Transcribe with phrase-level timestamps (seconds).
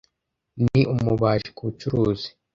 [0.63, 2.29] Ni umubaji kubucuruzi.